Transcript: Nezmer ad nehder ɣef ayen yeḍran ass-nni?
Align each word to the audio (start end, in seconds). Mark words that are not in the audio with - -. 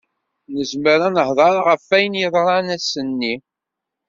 Nezmer 0.53 0.99
ad 1.07 1.11
nehder 1.15 1.55
ɣef 1.67 1.85
ayen 1.95 2.19
yeḍran 2.21 2.67
ass-nni? 2.75 3.33